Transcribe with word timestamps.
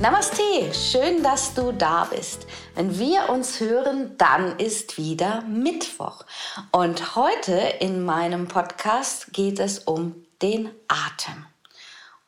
Namaste, 0.00 0.72
schön, 0.72 1.24
dass 1.24 1.54
du 1.54 1.72
da 1.72 2.04
bist. 2.04 2.46
Wenn 2.76 3.00
wir 3.00 3.30
uns 3.30 3.58
hören, 3.58 4.16
dann 4.16 4.56
ist 4.60 4.96
wieder 4.96 5.40
Mittwoch. 5.42 6.24
Und 6.70 7.16
heute 7.16 7.54
in 7.80 8.04
meinem 8.04 8.46
Podcast 8.46 9.32
geht 9.32 9.58
es 9.58 9.80
um 9.80 10.24
den 10.40 10.70
Atem. 10.86 11.46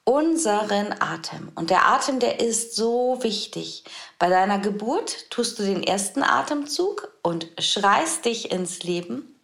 Unseren 0.02 1.00
Atem. 1.00 1.52
Und 1.54 1.70
der 1.70 1.86
Atem, 1.86 2.18
der 2.18 2.40
ist 2.40 2.74
so 2.74 3.18
wichtig. 3.22 3.84
Bei 4.18 4.28
deiner 4.28 4.58
Geburt 4.58 5.30
tust 5.30 5.60
du 5.60 5.62
den 5.62 5.84
ersten 5.84 6.24
Atemzug 6.24 7.12
und 7.22 7.46
schreist 7.60 8.24
dich 8.24 8.50
ins 8.50 8.82
Leben. 8.82 9.40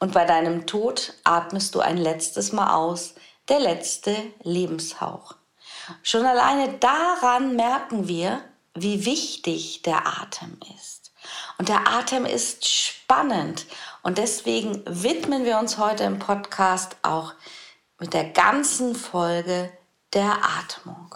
Und 0.00 0.14
bei 0.14 0.24
deinem 0.24 0.66
Tod 0.66 1.12
atmest 1.24 1.74
du 1.74 1.80
ein 1.80 1.98
letztes 1.98 2.52
Mal 2.52 2.74
aus, 2.74 3.16
der 3.50 3.60
letzte 3.60 4.16
Lebenshauch. 4.42 5.34
Schon 6.02 6.24
alleine 6.24 6.74
daran 6.74 7.56
merken 7.56 8.08
wir, 8.08 8.42
wie 8.74 9.04
wichtig 9.04 9.82
der 9.82 10.06
Atem 10.06 10.58
ist. 10.76 11.12
Und 11.58 11.68
der 11.68 11.88
Atem 11.88 12.26
ist 12.26 12.68
spannend. 12.68 13.66
Und 14.02 14.18
deswegen 14.18 14.82
widmen 14.86 15.44
wir 15.44 15.58
uns 15.58 15.78
heute 15.78 16.04
im 16.04 16.18
Podcast 16.18 16.96
auch 17.02 17.34
mit 17.98 18.12
der 18.14 18.24
ganzen 18.24 18.94
Folge 18.94 19.72
der 20.12 20.38
Atmung. 20.58 21.14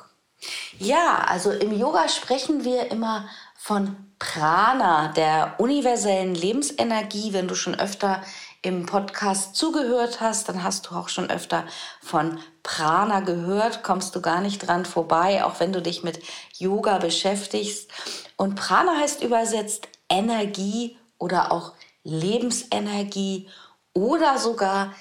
Ja, 0.79 1.25
also 1.27 1.51
im 1.51 1.79
Yoga 1.79 2.09
sprechen 2.09 2.65
wir 2.65 2.91
immer 2.91 3.29
von 3.57 4.11
Prana, 4.19 5.09
der 5.09 5.55
universellen 5.59 6.35
Lebensenergie. 6.35 7.33
Wenn 7.33 7.49
du 7.49 7.55
schon 7.55 7.75
öfter 7.75 8.23
im 8.63 8.85
Podcast 8.85 9.57
zugehört 9.57 10.21
hast, 10.21 10.49
dann 10.49 10.63
hast 10.63 10.87
du 10.87 10.95
auch 10.95 11.09
schon 11.09 11.31
öfter 11.31 11.65
von 12.03 12.39
Prana 12.63 13.21
gehört, 13.21 13.83
kommst 13.83 14.15
du 14.15 14.21
gar 14.21 14.41
nicht 14.41 14.67
dran 14.67 14.85
vorbei, 14.85 15.45
auch 15.45 15.61
wenn 15.61 15.73
du 15.73 15.81
dich 15.81 16.03
mit 16.03 16.21
Yoga 16.59 16.99
beschäftigst. 16.99 17.91
Und 18.37 18.57
Prana 18.57 18.97
heißt 18.99 19.23
übersetzt 19.23 19.89
Energie 20.09 20.99
oder 21.19 21.53
auch 21.53 21.73
Lebensenergie 22.05 23.49
oder 23.95 24.39
sogar 24.39 24.95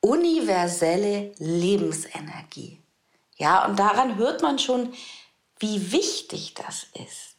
universelle 0.00 1.32
Lebensenergie. 1.38 2.80
Ja, 3.36 3.66
und 3.66 3.78
daran 3.78 4.16
hört 4.16 4.42
man 4.42 4.58
schon, 4.58 4.92
wie 5.58 5.92
wichtig 5.92 6.54
das 6.54 6.86
ist. 7.04 7.36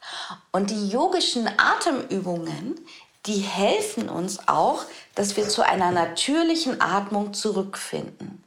Und 0.52 0.70
die 0.70 0.90
yogischen 0.90 1.48
Atemübungen, 1.58 2.80
die 3.26 3.40
helfen 3.40 4.10
uns 4.10 4.48
auch, 4.48 4.84
dass 5.16 5.38
wir 5.38 5.48
zu 5.48 5.62
einer 5.62 5.92
natürlichen 5.92 6.82
Atmung 6.82 7.34
zurückfinden. 7.34 8.44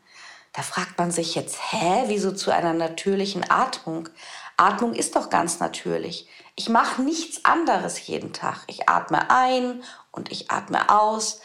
Da 0.52 0.62
fragt 0.62 0.98
man 0.98 1.10
sich 1.10 1.34
jetzt, 1.34 1.58
hä, 1.70 2.04
wieso 2.06 2.32
zu 2.32 2.50
einer 2.50 2.72
natürlichen 2.72 3.50
Atmung? 3.50 4.08
Atmung 4.56 4.94
ist 4.94 5.16
doch 5.16 5.28
ganz 5.28 5.60
natürlich. 5.60 6.28
Ich 6.54 6.68
mache 6.68 7.02
nichts 7.02 7.44
anderes 7.44 8.06
jeden 8.06 8.32
Tag. 8.32 8.60
Ich 8.66 8.88
atme 8.88 9.30
ein 9.30 9.82
und 10.12 10.32
ich 10.32 10.50
atme 10.50 10.88
aus. 10.88 11.40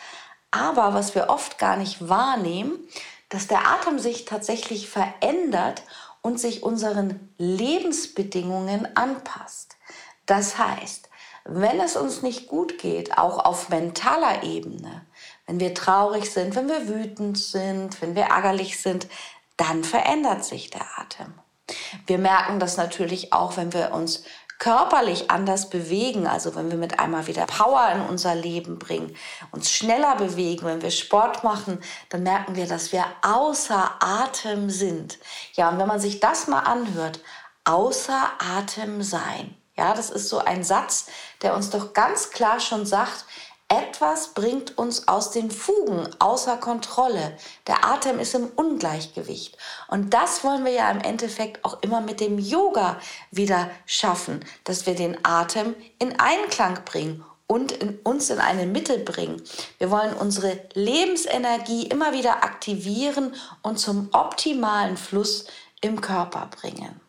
Aber 0.50 0.94
was 0.94 1.14
wir 1.16 1.30
oft 1.30 1.58
gar 1.58 1.76
nicht 1.76 2.08
wahrnehmen, 2.08 2.80
dass 3.28 3.48
der 3.48 3.68
Atem 3.68 4.00
sich 4.00 4.26
tatsächlich 4.26 4.90
verändert 4.90 5.84
und 6.22 6.40
sich 6.40 6.64
unseren 6.64 7.34
Lebensbedingungen 7.38 8.96
anpasst. 8.96 9.78
Das 10.26 10.58
heißt, 10.58 11.10
wenn 11.46 11.80
es 11.80 11.96
uns 11.96 12.22
nicht 12.22 12.48
gut 12.48 12.78
geht, 12.78 13.18
auch 13.18 13.40
auf 13.46 13.70
mentaler 13.70 14.44
Ebene, 14.44 15.06
wenn 15.48 15.60
wir 15.60 15.74
traurig 15.74 16.32
sind, 16.32 16.56
wenn 16.56 16.70
wir 16.70 16.88
wütend 16.88 17.38
sind, 17.38 18.02
wenn 18.02 18.16
wir 18.16 18.24
ärgerlich 18.24 18.80
sind, 18.80 19.08
dann 19.58 19.84
verändert 19.84 20.46
sich 20.46 20.70
der 20.70 20.86
Atem. 20.98 21.34
Wir 22.06 22.18
merken 22.18 22.60
das 22.60 22.78
natürlich 22.78 23.34
auch, 23.34 23.58
wenn 23.58 23.74
wir 23.74 23.92
uns 23.94 24.24
körperlich 24.62 25.32
anders 25.32 25.70
bewegen, 25.70 26.28
also 26.28 26.54
wenn 26.54 26.70
wir 26.70 26.78
mit 26.78 27.00
einmal 27.00 27.26
wieder 27.26 27.48
Power 27.48 27.90
in 27.96 28.02
unser 28.02 28.36
Leben 28.36 28.78
bringen, 28.78 29.16
uns 29.50 29.72
schneller 29.72 30.16
bewegen, 30.16 30.66
wenn 30.66 30.84
wir 30.84 30.92
Sport 30.92 31.44
machen, 31.44 31.80
dann 32.10 32.22
merken 32.22 32.56
wir, 32.56 32.68
dass 32.68 32.92
wir 32.92 33.04
außer 33.24 33.96
Atem 34.00 34.70
sind. 34.70 35.18
Ja, 35.54 35.70
und 35.70 35.80
wenn 35.80 35.88
man 35.88 36.00
sich 36.00 36.20
das 36.20 36.48
mal 36.48 36.60
anhört, 36.60 37.22
außer 37.64 38.30
Atem 38.38 39.02
sein. 39.02 39.56
Ja, 39.78 39.94
das 39.94 40.10
ist 40.10 40.30
so 40.30 40.40
ein 40.40 40.64
Satz, 40.64 41.08
der 41.42 41.56
uns 41.56 41.70
doch 41.70 41.94
ganz 41.94 42.30
klar 42.30 42.60
schon 42.60 42.86
sagt, 42.86 43.26
etwas 43.72 44.34
bringt 44.34 44.78
uns 44.78 45.08
aus 45.08 45.32
den 45.32 45.50
Fugen, 45.50 46.06
außer 46.20 46.58
Kontrolle. 46.58 47.38
Der 47.68 47.86
Atem 47.86 48.20
ist 48.20 48.36
im 48.36 48.48
Ungleichgewicht. 48.48 49.58
Und 49.88 50.14
das 50.14 50.44
wollen 50.44 50.66
wir 50.66 50.74
ja 50.74 50.92
im 50.92 51.00
Endeffekt 51.00 51.64
auch 51.64 51.82
immer 51.82 52.02
mit 52.02 52.20
dem 52.20 52.38
Yoga 52.38 53.00
wieder 53.32 53.70
schaffen, 53.86 54.44
dass 54.66 54.86
wir 54.88 54.96
den 54.96 55.18
Atem 55.24 55.74
in 56.00 56.20
Einklang 56.20 56.84
bringen 56.84 57.24
und 57.52 57.74
in 57.74 58.00
uns 58.00 58.30
in 58.30 58.40
eine 58.40 58.66
Mitte 58.66 58.98
bringen. 58.98 59.42
Wir 59.78 59.92
wollen 59.92 60.14
unsere 60.14 60.58
Lebensenergie 60.74 61.88
immer 61.88 62.14
wieder 62.14 62.46
aktivieren 62.46 63.36
und 63.62 63.78
zum 63.78 64.08
optimalen 64.14 64.96
Fluss 64.96 65.48
im 65.82 66.00
Körper 66.00 66.50
bringen. 66.62 67.01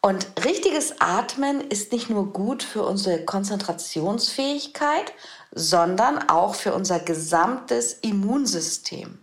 Und 0.00 0.26
richtiges 0.44 1.00
Atmen 1.00 1.60
ist 1.60 1.90
nicht 1.92 2.08
nur 2.08 2.32
gut 2.32 2.62
für 2.62 2.84
unsere 2.84 3.24
Konzentrationsfähigkeit, 3.24 5.12
sondern 5.50 6.28
auch 6.28 6.54
für 6.54 6.72
unser 6.72 7.00
gesamtes 7.00 7.94
Immunsystem. 7.94 9.18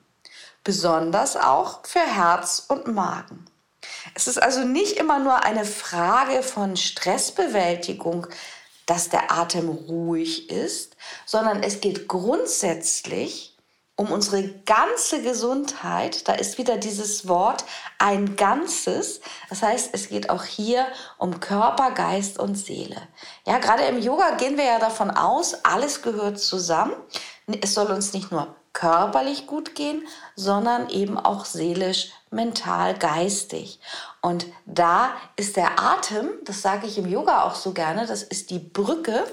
Besonders 0.63 1.37
auch 1.37 1.85
für 1.85 1.99
Herz 1.99 2.65
und 2.67 2.87
Magen. 2.87 3.45
Es 4.15 4.27
ist 4.27 4.41
also 4.41 4.61
nicht 4.61 4.97
immer 4.97 5.19
nur 5.19 5.43
eine 5.43 5.65
Frage 5.65 6.43
von 6.43 6.75
Stressbewältigung, 6.75 8.27
dass 8.85 9.09
der 9.09 9.31
Atem 9.31 9.69
ruhig 9.69 10.49
ist, 10.49 10.97
sondern 11.25 11.63
es 11.63 11.81
geht 11.81 12.07
grundsätzlich 12.07 13.54
um 13.95 14.11
unsere 14.11 14.49
ganze 14.65 15.21
Gesundheit. 15.21 16.27
Da 16.27 16.33
ist 16.33 16.57
wieder 16.57 16.77
dieses 16.77 17.27
Wort 17.27 17.63
ein 17.97 18.35
Ganzes. 18.35 19.21
Das 19.49 19.61
heißt, 19.61 19.89
es 19.93 20.09
geht 20.09 20.29
auch 20.29 20.43
hier 20.43 20.85
um 21.17 21.39
Körper, 21.39 21.91
Geist 21.91 22.37
und 22.37 22.55
Seele. 22.55 23.01
Ja, 23.45 23.57
gerade 23.59 23.83
im 23.83 23.99
Yoga 23.99 24.31
gehen 24.31 24.57
wir 24.57 24.65
ja 24.65 24.79
davon 24.79 25.11
aus, 25.11 25.55
alles 25.63 26.01
gehört 26.01 26.39
zusammen. 26.39 26.93
Es 27.61 27.73
soll 27.73 27.87
uns 27.87 28.13
nicht 28.13 28.31
nur 28.31 28.55
körperlich 28.73 29.47
gut 29.47 29.73
gehen, 29.73 30.05
sondern 30.35 30.89
eben 30.89 31.17
auch 31.17 31.45
seelisch, 31.45 32.09
mental, 32.29 32.93
geistig. 32.97 33.79
Und 34.21 34.45
da 34.65 35.13
ist 35.37 35.55
der 35.55 35.79
Atem, 35.79 36.29
das 36.43 36.61
sage 36.61 36.85
ich 36.85 36.97
im 36.97 37.07
Yoga 37.09 37.43
auch 37.43 37.55
so 37.55 37.71
gerne, 37.71 38.05
das 38.05 38.21
ist 38.21 38.49
die 38.49 38.59
Brücke 38.59 39.23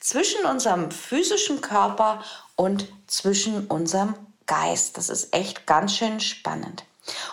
zwischen 0.00 0.46
unserem 0.46 0.90
physischen 0.90 1.60
Körper 1.60 2.22
und 2.56 2.88
zwischen 3.06 3.66
unserem 3.66 4.14
Geist. 4.46 4.96
Das 4.96 5.08
ist 5.08 5.34
echt 5.34 5.66
ganz 5.66 5.94
schön 5.94 6.20
spannend. 6.20 6.84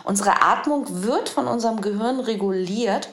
Unsere 0.04 0.42
Atmung 0.42 1.04
wird 1.04 1.30
von 1.30 1.48
unserem 1.48 1.82
Gehirn 1.82 2.20
reguliert. 2.20 3.10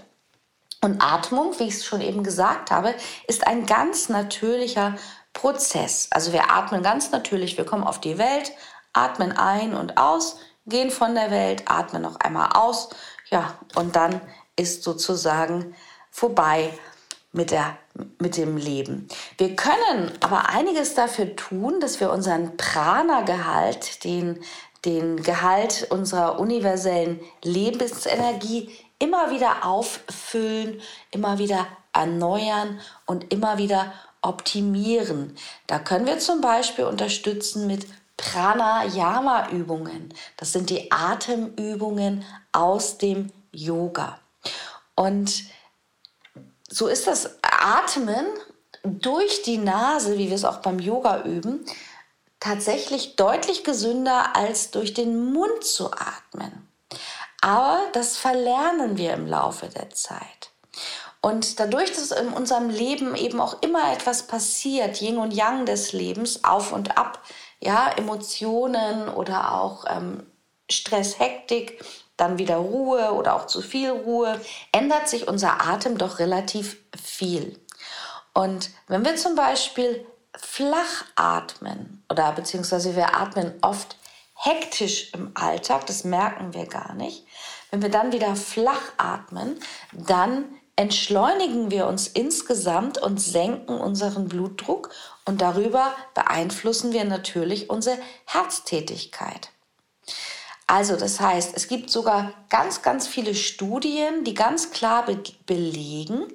Und 0.83 1.03
Atmung, 1.03 1.59
wie 1.59 1.65
ich 1.65 1.75
es 1.75 1.85
schon 1.85 2.01
eben 2.01 2.23
gesagt 2.23 2.71
habe, 2.71 2.95
ist 3.27 3.47
ein 3.47 3.67
ganz 3.67 4.09
natürlicher 4.09 4.97
Prozess. 5.33 6.09
Also 6.11 6.33
wir 6.33 6.51
atmen 6.51 6.83
ganz 6.83 7.11
natürlich, 7.11 7.57
wir 7.59 7.67
kommen 7.67 7.85
auf 7.85 8.01
die 8.01 8.19
Welt, 8.19 8.53
atmen 8.93 9.33
ein 9.33 9.75
und 9.75 9.99
aus, 9.99 10.39
gehen 10.67 10.91
von 10.91 11.15
der 11.15 11.31
Welt, 11.31 11.65
atmen 11.67 12.03
noch 12.03 12.17
einmal 12.17 12.51
aus, 12.55 12.89
ja, 13.31 13.55
und 13.75 13.95
dann 13.95 14.21
ist 14.57 14.83
sozusagen 14.83 15.75
vorbei 16.11 16.73
mit, 17.33 17.51
der, 17.51 17.77
mit 18.19 18.37
dem 18.37 18.57
Leben. 18.57 19.09
Wir 19.39 19.55
können 19.57 20.13
aber 20.21 20.49
einiges 20.49 20.95
dafür 20.95 21.37
tun, 21.37 21.81
dass 21.81 22.01
wir 22.01 22.11
unseren 22.11 22.57
Prana-Gehalt, 22.57 24.05
den, 24.05 24.41
den 24.85 25.23
Gehalt 25.23 25.87
unserer 25.91 26.41
universellen 26.41 27.21
Lebensenergie 27.43 28.71
immer 28.99 29.31
wieder 29.31 29.65
auffüllen, 29.65 30.81
immer 31.11 31.39
wieder 31.39 31.67
erneuern 31.93 32.81
und 33.07 33.33
immer 33.33 33.59
wieder 33.59 33.93
optimieren. 34.23 35.37
Da 35.67 35.79
können 35.79 36.07
wir 36.07 36.19
zum 36.19 36.41
Beispiel 36.41 36.85
unterstützen 36.85 37.67
mit 37.67 37.87
Pranayama-Übungen. 38.17 40.13
Das 40.37 40.53
sind 40.53 40.69
die 40.69 40.93
Atemübungen 40.93 42.25
aus 42.53 42.99
dem 42.99 43.33
Yoga. 43.51 44.19
Und 44.95 45.45
so 46.71 46.87
ist 46.87 47.07
das 47.07 47.39
Atmen 47.43 48.27
durch 48.85 49.43
die 49.43 49.59
Nase, 49.59 50.17
wie 50.17 50.29
wir 50.29 50.37
es 50.37 50.45
auch 50.45 50.59
beim 50.59 50.79
Yoga 50.79 51.25
üben, 51.25 51.67
tatsächlich 52.39 53.17
deutlich 53.17 53.65
gesünder 53.65 54.35
als 54.35 54.71
durch 54.71 54.95
den 54.95 55.33
Mund 55.33 55.63
zu 55.65 55.93
atmen. 55.93 56.69
Aber 57.43 57.81
das 57.93 58.17
verlernen 58.17 58.97
wir 58.97 59.13
im 59.13 59.27
Laufe 59.27 59.69
der 59.69 59.91
Zeit. 59.91 60.51
Und 61.23 61.61
dadurch, 61.61 61.93
dass 61.93 62.13
in 62.13 62.29
unserem 62.29 62.71
Leben 62.71 63.15
eben 63.15 63.41
auch 63.41 63.61
immer 63.63 63.93
etwas 63.93 64.27
passiert, 64.27 65.03
Yin 65.03 65.19
und 65.19 65.33
Yang 65.35 65.67
des 65.67 65.93
Lebens, 65.93 66.45
auf 66.45 66.73
und 66.73 66.97
ab, 66.97 67.23
ja, 67.61 67.91
Emotionen 67.91 69.09
oder 69.11 69.53
auch 69.61 69.85
ähm, 69.87 70.27
Stress, 70.71 71.19
Hektik, 71.19 71.85
dann 72.21 72.39
wieder 72.39 72.57
Ruhe 72.57 73.13
oder 73.13 73.35
auch 73.35 73.47
zu 73.47 73.63
viel 73.63 73.91
Ruhe, 73.91 74.41
ändert 74.73 75.09
sich 75.09 75.29
unser 75.29 75.67
Atem 75.67 75.99
doch 75.99 76.19
relativ 76.19 76.77
viel. 77.01 77.59
Und 78.33 78.71
wenn 78.89 79.05
wir 79.05 79.17
zum 79.17 79.35
Beispiel 79.35 80.07
flach 80.37 81.05
atmen 81.17 82.05
oder 82.09 82.33
beziehungsweise 82.33 82.95
wir 82.97 83.17
atmen 83.17 83.55
oft 83.63 83.97
hektisch 84.35 85.13
im 85.13 85.33
Alltag, 85.35 85.87
das 85.87 86.05
merken 86.05 86.55
wir 86.55 86.67
gar 86.67 86.95
nicht. 86.95 87.27
Wenn 87.71 87.83
wir 87.83 87.91
dann 87.91 88.13
wieder 88.13 88.37
flach 88.37 88.81
atmen, 88.97 89.61
dann 89.93 90.45
entschleunigen 90.77 91.71
wir 91.71 91.87
uns 91.87 92.09
insgesamt 92.09 92.97
und 92.97 93.21
senken 93.21 93.79
unseren 93.79 94.29
Blutdruck 94.29 94.91
und 95.27 95.43
darüber 95.43 95.93
beeinflussen 96.15 96.93
wir 96.93 97.05
natürlich 97.05 97.69
unsere 97.69 97.99
Herztätigkeit. 98.25 99.51
Also 100.71 100.95
das 100.95 101.19
heißt, 101.19 101.57
es 101.57 101.67
gibt 101.67 101.91
sogar 101.91 102.33
ganz, 102.49 102.81
ganz 102.81 103.09
viele 103.09 103.35
Studien, 103.35 104.23
die 104.23 104.35
ganz 104.35 104.71
klar 104.71 105.05
be 105.05 105.21
belegen, 105.45 106.33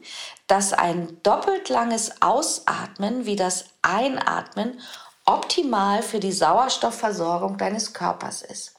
dass 0.47 0.73
ein 0.73 1.21
doppelt 1.23 1.69
langes 1.69 2.21
Ausatmen 2.21 3.25
wie 3.25 3.37
das 3.37 3.63
Einatmen 3.81 4.81
optimal 5.25 6.03
für 6.03 6.19
die 6.19 6.33
Sauerstoffversorgung 6.33 7.57
deines 7.57 7.93
Körpers 7.93 8.41
ist. 8.41 8.75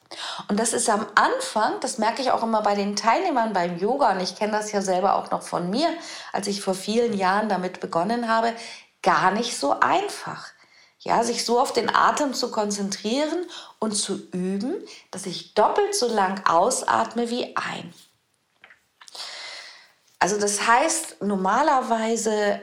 Und 0.49 0.61
das 0.61 0.75
ist 0.75 0.91
am 0.91 1.07
Anfang, 1.15 1.81
das 1.81 1.97
merke 1.97 2.21
ich 2.21 2.33
auch 2.33 2.43
immer 2.43 2.61
bei 2.61 2.75
den 2.75 2.95
Teilnehmern 2.95 3.55
beim 3.55 3.79
Yoga, 3.79 4.13
und 4.13 4.21
ich 4.21 4.37
kenne 4.37 4.53
das 4.53 4.73
ja 4.73 4.83
selber 4.83 5.15
auch 5.15 5.31
noch 5.31 5.43
von 5.43 5.71
mir, 5.71 5.89
als 6.35 6.49
ich 6.49 6.61
vor 6.61 6.75
vielen 6.75 7.15
Jahren 7.15 7.49
damit 7.49 7.81
begonnen 7.81 8.29
habe, 8.29 8.53
gar 9.03 9.31
nicht 9.31 9.57
so 9.57 9.81
einfach. 9.81 10.49
Ja, 11.07 11.23
sich 11.23 11.45
so 11.45 11.61
auf 11.61 11.73
den 11.73 11.95
Atem 11.95 12.35
zu 12.35 12.51
konzentrieren 12.51 13.47
und 13.79 13.93
zu 13.93 14.29
üben, 14.33 14.75
dass 15.13 15.25
ich 15.25 15.55
doppelt 15.55 15.95
so 15.95 16.09
lang 16.09 16.45
ausatme 16.49 17.31
wie 17.31 17.55
ein. 17.57 17.95
Also 20.19 20.37
das 20.41 20.67
heißt, 20.67 21.23
normalerweise 21.23 22.61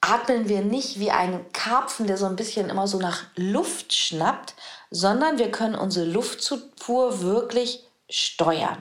atmen 0.00 0.48
wir 0.48 0.60
nicht 0.60 1.00
wie 1.00 1.10
ein 1.10 1.50
Karpfen, 1.52 2.06
der 2.06 2.16
so 2.16 2.26
ein 2.26 2.36
bisschen 2.36 2.70
immer 2.70 2.86
so 2.86 2.98
nach 2.98 3.24
Luft 3.34 3.92
schnappt, 3.92 4.54
sondern 4.92 5.38
wir 5.38 5.50
können 5.50 5.74
unsere 5.74 6.06
Luftzufuhr 6.06 7.22
wirklich 7.22 7.84
steuern. 8.08 8.80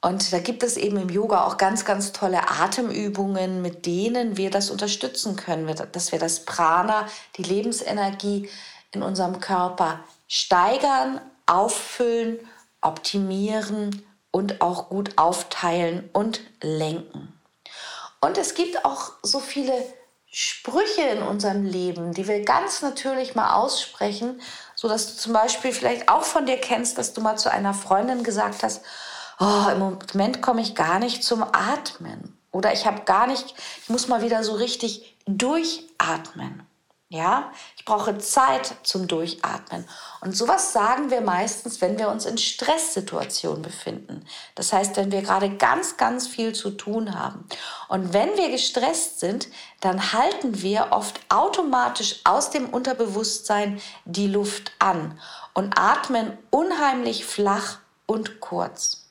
Und 0.00 0.32
da 0.32 0.38
gibt 0.38 0.62
es 0.62 0.76
eben 0.76 0.96
im 0.96 1.08
Yoga 1.08 1.44
auch 1.44 1.56
ganz, 1.56 1.84
ganz 1.84 2.12
tolle 2.12 2.48
Atemübungen, 2.48 3.62
mit 3.62 3.84
denen 3.84 4.36
wir 4.36 4.50
das 4.50 4.70
unterstützen 4.70 5.34
können, 5.34 5.74
dass 5.92 6.12
wir 6.12 6.20
das 6.20 6.44
Prana, 6.44 7.08
die 7.36 7.42
Lebensenergie 7.42 8.48
in 8.92 9.02
unserem 9.02 9.40
Körper 9.40 10.00
steigern, 10.28 11.20
auffüllen, 11.46 12.38
optimieren 12.80 14.06
und 14.30 14.60
auch 14.60 14.88
gut 14.88 15.12
aufteilen 15.16 16.08
und 16.12 16.40
lenken. 16.62 17.34
Und 18.20 18.38
es 18.38 18.54
gibt 18.54 18.84
auch 18.84 19.12
so 19.22 19.40
viele 19.40 19.72
Sprüche 20.30 21.02
in 21.02 21.22
unserem 21.22 21.64
Leben, 21.64 22.12
die 22.12 22.28
wir 22.28 22.44
ganz 22.44 22.82
natürlich 22.82 23.34
mal 23.34 23.54
aussprechen, 23.54 24.40
so 24.76 24.88
dass 24.88 25.06
du 25.08 25.20
zum 25.20 25.32
Beispiel 25.32 25.72
vielleicht 25.72 26.08
auch 26.08 26.22
von 26.22 26.46
dir 26.46 26.58
kennst, 26.58 26.98
dass 26.98 27.14
du 27.14 27.20
mal 27.20 27.36
zu 27.36 27.50
einer 27.50 27.74
Freundin 27.74 28.22
gesagt 28.22 28.62
hast, 28.62 28.82
oh, 29.38 29.68
im 29.70 29.78
Moment 29.78 30.42
komme 30.42 30.60
ich 30.60 30.74
gar 30.74 30.98
nicht 30.98 31.22
zum 31.22 31.42
Atmen. 31.42 32.38
Oder 32.50 32.72
ich 32.72 32.86
habe 32.86 33.02
gar 33.02 33.26
nicht, 33.26 33.54
ich 33.82 33.88
muss 33.88 34.08
mal 34.08 34.22
wieder 34.22 34.42
so 34.42 34.54
richtig 34.54 35.16
durchatmen. 35.26 36.66
Ja, 37.10 37.52
ich 37.74 37.86
brauche 37.86 38.18
Zeit 38.18 38.74
zum 38.82 39.06
Durchatmen. 39.06 39.88
Und 40.20 40.36
sowas 40.36 40.74
sagen 40.74 41.10
wir 41.10 41.22
meistens, 41.22 41.80
wenn 41.80 41.98
wir 41.98 42.10
uns 42.10 42.26
in 42.26 42.36
Stresssituationen 42.36 43.62
befinden. 43.62 44.26
Das 44.54 44.74
heißt, 44.74 44.94
wenn 44.98 45.10
wir 45.10 45.22
gerade 45.22 45.56
ganz, 45.56 45.96
ganz 45.96 46.26
viel 46.26 46.52
zu 46.52 46.70
tun 46.70 47.18
haben. 47.18 47.46
Und 47.88 48.12
wenn 48.12 48.36
wir 48.36 48.50
gestresst 48.50 49.20
sind, 49.20 49.48
dann 49.80 50.12
halten 50.12 50.60
wir 50.60 50.88
oft 50.90 51.18
automatisch 51.30 52.20
aus 52.24 52.50
dem 52.50 52.68
Unterbewusstsein 52.68 53.80
die 54.04 54.26
Luft 54.26 54.72
an 54.78 55.18
und 55.54 55.78
atmen 55.78 56.36
unheimlich 56.50 57.24
flach 57.24 57.78
und 58.04 58.40
kurz. 58.40 59.07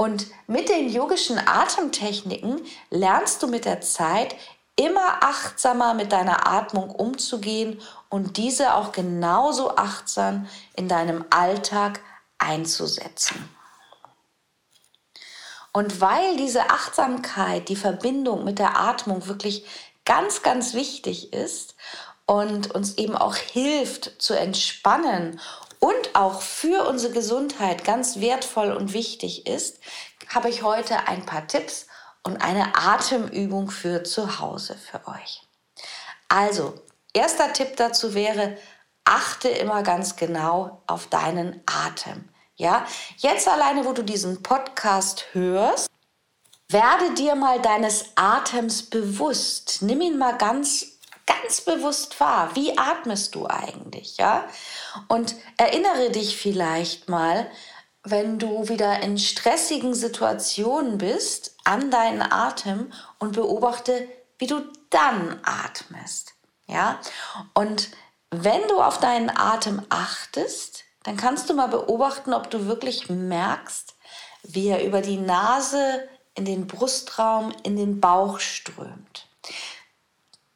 Und 0.00 0.28
mit 0.46 0.70
den 0.70 0.88
yogischen 0.88 1.38
Atemtechniken 1.38 2.62
lernst 2.88 3.42
du 3.42 3.46
mit 3.46 3.66
der 3.66 3.82
Zeit 3.82 4.34
immer 4.74 5.22
achtsamer 5.22 5.92
mit 5.92 6.10
deiner 6.12 6.46
Atmung 6.46 6.88
umzugehen 6.88 7.82
und 8.08 8.38
diese 8.38 8.76
auch 8.76 8.92
genauso 8.92 9.76
achtsam 9.76 10.48
in 10.74 10.88
deinem 10.88 11.26
Alltag 11.28 12.00
einzusetzen. 12.38 13.46
Und 15.74 16.00
weil 16.00 16.38
diese 16.38 16.70
Achtsamkeit, 16.70 17.68
die 17.68 17.76
Verbindung 17.76 18.42
mit 18.42 18.58
der 18.58 18.80
Atmung 18.80 19.26
wirklich 19.26 19.66
ganz, 20.06 20.42
ganz 20.42 20.72
wichtig 20.72 21.34
ist 21.34 21.74
und 22.24 22.74
uns 22.74 22.96
eben 22.96 23.16
auch 23.16 23.36
hilft 23.36 24.22
zu 24.22 24.32
entspannen 24.32 25.38
und 25.80 26.14
auch 26.14 26.42
für 26.42 26.86
unsere 26.86 27.12
Gesundheit 27.12 27.84
ganz 27.84 28.20
wertvoll 28.20 28.70
und 28.70 28.92
wichtig 28.92 29.46
ist, 29.46 29.80
habe 30.28 30.48
ich 30.48 30.62
heute 30.62 31.08
ein 31.08 31.26
paar 31.26 31.48
Tipps 31.48 31.86
und 32.22 32.36
eine 32.42 32.76
Atemübung 32.76 33.70
für 33.70 34.04
zu 34.04 34.38
Hause 34.38 34.76
für 34.76 35.08
euch. 35.08 35.42
Also, 36.28 36.74
erster 37.12 37.52
Tipp 37.52 37.76
dazu 37.76 38.14
wäre, 38.14 38.56
achte 39.04 39.48
immer 39.48 39.82
ganz 39.82 40.16
genau 40.16 40.82
auf 40.86 41.08
deinen 41.08 41.62
Atem. 41.66 42.28
Ja, 42.56 42.86
jetzt 43.16 43.48
alleine, 43.48 43.86
wo 43.86 43.92
du 43.92 44.04
diesen 44.04 44.42
Podcast 44.42 45.24
hörst, 45.32 45.88
werde 46.68 47.14
dir 47.14 47.34
mal 47.34 47.60
deines 47.60 48.04
Atems 48.14 48.82
bewusst. 48.82 49.78
Nimm 49.80 50.02
ihn 50.02 50.18
mal 50.18 50.36
ganz 50.36 50.89
ganz 51.30 51.60
bewusst 51.60 52.18
wahr. 52.20 52.50
Wie 52.54 52.76
atmest 52.76 53.34
du 53.34 53.46
eigentlich, 53.46 54.16
ja? 54.16 54.44
Und 55.08 55.34
erinnere 55.56 56.10
dich 56.10 56.36
vielleicht 56.36 57.08
mal, 57.08 57.50
wenn 58.02 58.38
du 58.38 58.68
wieder 58.68 59.00
in 59.00 59.18
stressigen 59.18 59.94
Situationen 59.94 60.98
bist, 60.98 61.56
an 61.64 61.90
deinen 61.90 62.22
Atem 62.22 62.92
und 63.18 63.32
beobachte, 63.32 64.08
wie 64.38 64.46
du 64.46 64.62
dann 64.88 65.38
atmest. 65.42 66.34
Ja? 66.66 66.98
Und 67.54 67.90
wenn 68.30 68.66
du 68.68 68.80
auf 68.80 68.98
deinen 69.00 69.30
Atem 69.30 69.82
achtest, 69.90 70.84
dann 71.02 71.16
kannst 71.16 71.50
du 71.50 71.54
mal 71.54 71.68
beobachten, 71.68 72.32
ob 72.32 72.50
du 72.50 72.66
wirklich 72.66 73.08
merkst, 73.08 73.94
wie 74.42 74.68
er 74.68 74.84
über 74.84 75.02
die 75.02 75.18
Nase 75.18 76.08
in 76.34 76.44
den 76.44 76.66
Brustraum, 76.66 77.52
in 77.64 77.76
den 77.76 78.00
Bauch 78.00 78.38
strömt. 78.38 79.26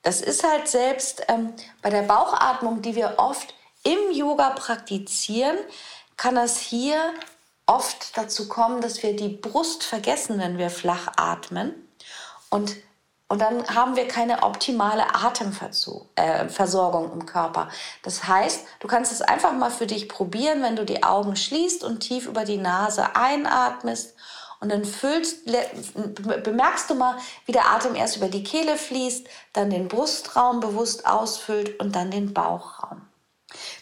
Das 0.04 0.20
ist 0.20 0.44
halt 0.44 0.68
selbst 0.68 1.24
ähm, 1.28 1.54
bei 1.82 1.90
der 1.90 2.02
Bauchatmung, 2.02 2.82
die 2.82 2.94
wir 2.94 3.14
oft 3.16 3.54
im 3.82 4.12
Yoga 4.12 4.50
praktizieren, 4.50 5.56
kann 6.16 6.36
das 6.36 6.58
hier 6.58 6.96
oft 7.66 8.16
dazu 8.16 8.46
kommen, 8.48 8.80
dass 8.82 9.02
wir 9.02 9.16
die 9.16 9.28
Brust 9.28 9.82
vergessen, 9.82 10.38
wenn 10.38 10.58
wir 10.58 10.70
flach 10.70 11.12
atmen. 11.16 11.74
Und, 12.50 12.76
und 13.28 13.40
dann 13.40 13.66
haben 13.74 13.96
wir 13.96 14.06
keine 14.06 14.42
optimale 14.42 15.14
Atemversorgung 15.14 17.08
äh, 17.08 17.12
im 17.12 17.24
Körper. 17.24 17.70
Das 18.02 18.28
heißt, 18.28 18.66
du 18.80 18.86
kannst 18.86 19.10
es 19.10 19.22
einfach 19.22 19.52
mal 19.52 19.70
für 19.70 19.86
dich 19.86 20.08
probieren, 20.08 20.62
wenn 20.62 20.76
du 20.76 20.84
die 20.84 21.02
Augen 21.02 21.34
schließt 21.34 21.82
und 21.82 22.00
tief 22.00 22.26
über 22.26 22.44
die 22.44 22.58
Nase 22.58 23.16
einatmest. 23.16 24.14
Und 24.64 24.70
dann 24.70 24.86
füllst, 24.86 25.44
bemerkst 25.44 26.88
du 26.88 26.94
mal, 26.94 27.18
wie 27.44 27.52
der 27.52 27.68
Atem 27.70 27.94
erst 27.94 28.16
über 28.16 28.28
die 28.28 28.42
Kehle 28.42 28.78
fließt, 28.78 29.28
dann 29.52 29.68
den 29.68 29.88
Brustraum 29.88 30.60
bewusst 30.60 31.06
ausfüllt 31.06 31.78
und 31.80 31.94
dann 31.94 32.10
den 32.10 32.32
Bauchraum. 32.32 33.02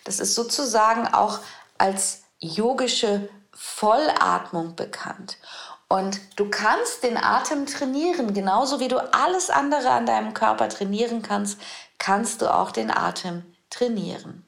Das 0.03 0.19
ist 0.19 0.35
sozusagen 0.35 1.07
auch 1.07 1.39
als 1.79 2.23
yogische 2.41 3.29
Vollatmung 3.53 4.75
bekannt. 4.75 5.39
Und 5.87 6.19
du 6.35 6.51
kannst 6.51 7.05
den 7.05 7.17
Atem 7.17 7.67
trainieren, 7.67 8.35
genauso 8.35 8.81
wie 8.81 8.89
du 8.89 8.99
alles 9.15 9.51
andere 9.51 9.91
an 9.91 10.05
deinem 10.05 10.35
Körper 10.35 10.69
trainieren 10.69 11.23
kannst, 11.23 11.61
kannst 11.99 12.43
du 12.43 12.53
auch 12.53 12.73
den 12.73 12.91
Atem 12.91 13.45
trainieren. 13.71 14.45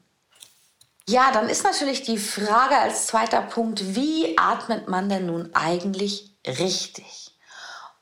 Ja, 1.07 1.31
dann 1.31 1.49
ist 1.49 1.63
natürlich 1.63 2.01
die 2.01 2.17
Frage 2.17 2.77
als 2.77 3.07
zweiter 3.07 3.41
Punkt, 3.41 3.95
wie 3.95 4.37
atmet 4.37 4.87
man 4.87 5.07
denn 5.07 5.27
nun 5.27 5.53
eigentlich 5.53 6.31
richtig? 6.45 7.31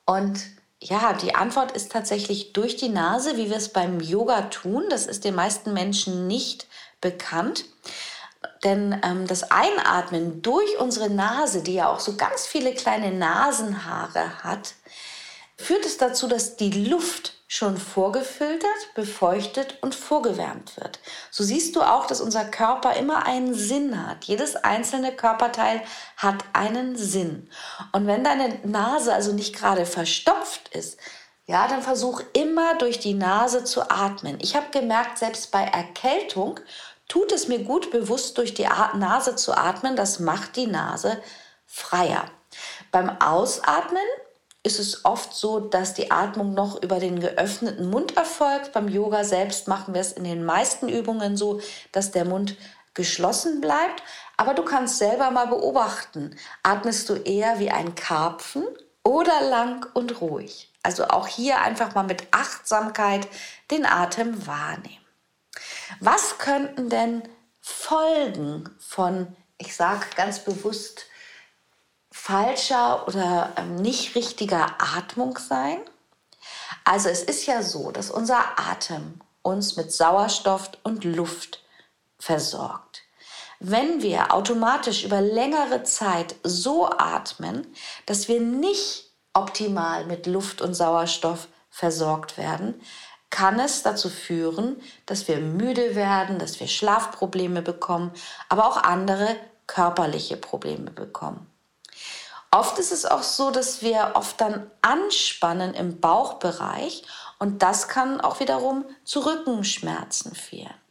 Und 0.06 0.40
ja, 0.80 1.14
die 1.14 1.36
Antwort 1.36 1.72
ist 1.74 1.92
tatsächlich 1.92 2.54
durch 2.54 2.78
die 2.78 2.90
Nase, 2.90 3.38
wie 3.38 3.50
wir 3.50 3.58
es 3.58 3.70
beim 3.70 4.00
Yoga 4.00 4.44
tun. 4.44 4.86
Das 4.90 5.06
ist 5.06 5.26
den 5.26 5.36
meisten 5.36 5.74
Menschen 5.74 6.28
nicht 6.28 6.68
bekannt. 7.02 7.66
Denn 8.64 9.00
ähm, 9.04 9.28
das 9.28 9.52
Einatmen 9.52 10.42
durch 10.42 10.78
unsere 10.80 11.10
Nase, 11.10 11.62
die 11.62 11.76
ja 11.76 11.90
auch 11.90 12.00
so 12.00 12.16
ganz 12.16 12.46
viele 12.46 12.74
kleine 12.74 13.12
Nasenhaare 13.12 14.44
hat, 14.44 14.74
führt 15.58 15.86
es 15.86 15.98
dazu, 15.98 16.28
dass 16.28 16.56
die 16.56 16.72
Luft 16.72 17.34
schon 17.54 17.78
vorgefiltert, 17.78 18.96
befeuchtet 18.96 19.78
und 19.82 19.94
vorgewärmt 19.94 20.76
wird. 20.78 21.00
So 21.30 21.44
siehst 21.44 21.76
du 21.76 21.84
auch, 21.84 22.08
dass 22.08 22.20
unser 22.20 22.46
Körper 22.46 22.96
immer 22.96 23.28
einen 23.28 23.54
Sinn 23.54 24.08
hat. 24.08 24.24
Jedes 24.24 24.56
einzelne 24.56 25.16
Körperteil 25.16 25.84
hat 26.18 26.44
einen 26.54 26.96
Sinn. 26.96 27.52
Und 27.92 28.08
wenn 28.08 28.24
deine 28.24 28.60
Nase 28.64 29.14
also 29.14 29.34
nicht 29.34 29.56
gerade 29.56 29.86
verstopft 29.86 30.70
ist, 30.70 30.98
ja, 31.46 31.68
dann 31.68 31.84
versuch 31.84 32.24
immer 32.34 32.74
durch 32.74 32.98
die 32.98 33.14
Nase 33.14 33.64
zu 33.64 33.88
atmen. 33.88 34.40
Ich 34.42 34.56
habe 34.56 34.72
gemerkt, 34.72 35.20
selbst 35.20 35.52
bei 35.52 35.62
Erkältung 35.64 36.60
tut 37.08 37.32
es 37.32 37.48
mir 37.48 37.60
gut, 37.60 37.92
bewusst 37.92 38.40
durch 38.40 38.56
die 38.56 38.68
Nase 38.96 39.36
zu 39.36 39.56
atmen. 39.56 39.96
Das 39.96 40.20
macht 40.20 40.56
die 40.56 40.68
Nase 40.68 41.22
freier. 41.68 42.26
Beim 42.92 43.22
Ausatmen 43.22 44.02
ist 44.64 44.80
es 44.80 45.04
oft 45.04 45.34
so, 45.34 45.60
dass 45.60 45.94
die 45.94 46.10
Atmung 46.10 46.54
noch 46.54 46.82
über 46.82 47.00
den 47.00 47.20
geöffneten 47.20 47.90
Mund 47.90 48.16
erfolgt. 48.16 48.72
Beim 48.72 48.88
Yoga 48.88 49.26
selbst 49.26 49.68
machen 49.68 49.94
wir 49.94 50.02
es 50.02 50.14
in 50.14 50.24
den 50.24 50.46
meisten 50.46 50.88
Übungen 50.88 51.36
so, 51.36 51.60
dass 51.92 52.12
der 52.12 52.24
Mund 52.24 52.56
geschlossen 52.94 53.60
bleibt. 53.60 54.02
Aber 54.38 54.54
du 54.54 54.64
kannst 54.64 54.98
selber 54.98 55.32
mal 55.32 55.48
beobachten, 55.48 56.36
atmest 56.64 57.10
du 57.10 57.16
eher 57.16 57.60
wie 57.60 57.72
ein 57.72 57.94
Karpfen 57.96 58.64
oder 59.04 59.42
lang 59.42 59.86
und 59.94 60.22
ruhig. 60.22 60.72
Also 60.82 61.08
auch 61.08 61.28
hier 61.28 61.62
einfach 61.62 61.94
mal 61.94 62.04
mit 62.04 62.28
Achtsamkeit 62.32 63.28
den 63.70 63.86
Atem 63.86 64.48
wahrnehmen. 64.48 65.06
Was 66.00 66.38
könnten 66.38 66.90
denn 66.90 67.24
Folgen 67.62 68.70
von, 68.80 69.36
ich 69.58 69.76
sage 69.76 70.06
ganz 70.16 70.40
bewusst, 70.40 71.06
falscher 72.14 73.08
oder 73.08 73.52
ähm, 73.58 73.76
nicht 73.76 74.16
richtiger 74.16 74.76
Atmung 74.78 75.38
sein? 75.38 75.80
Also 76.86 77.10
es 77.10 77.24
ist 77.24 77.46
ja 77.48 77.64
so, 77.64 77.92
dass 77.92 78.12
unser 78.12 78.60
Atem 78.60 79.20
uns 79.42 79.76
mit 79.76 79.92
Sauerstoff 79.92 80.72
und 80.84 81.04
Luft 81.04 81.64
versorgt. 82.20 83.02
Wenn 83.60 84.02
wir 84.02 84.34
automatisch 84.34 85.04
über 85.04 85.22
längere 85.22 85.84
Zeit 85.84 86.36
so 86.44 86.88
atmen, 86.88 87.66
dass 88.06 88.28
wir 88.28 88.40
nicht 88.40 89.10
optimal 89.34 90.06
mit 90.06 90.28
Luft 90.28 90.62
und 90.62 90.76
Sauerstoff 90.76 91.48
versorgt 91.70 92.38
werden, 92.38 92.80
kann 93.32 93.60
es 93.60 93.82
dazu 93.82 94.10
führen, 94.10 94.80
dass 95.08 95.28
wir 95.28 95.38
müde 95.38 95.96
werden, 95.96 96.38
dass 96.38 96.60
wir 96.60 96.68
Schlafprobleme 96.68 97.64
bekommen, 97.64 98.12
aber 98.50 98.68
auch 98.68 98.78
andere 98.78 99.36
körperliche 99.66 100.38
Probleme 100.38 100.92
bekommen. 100.92 101.53
Oft 102.54 102.78
ist 102.78 102.92
es 102.92 103.06
auch 103.06 103.24
so, 103.24 103.50
dass 103.50 103.82
wir 103.82 104.12
oft 104.14 104.40
dann 104.40 104.70
anspannen 104.84 105.74
im 105.74 106.00
Bauchbereich 106.00 107.02
und 107.40 107.64
das 107.64 107.88
kann 107.88 108.22
auch 108.22 108.40
wiederum 108.40 108.86
zu 109.04 109.22
Rückenschmerzen 109.22 110.34